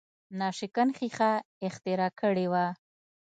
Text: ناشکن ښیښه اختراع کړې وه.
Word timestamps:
ناشکن 0.39 0.89
ښیښه 0.97 1.31
اختراع 1.67 2.11
کړې 2.19 2.45
وه. 2.51 2.65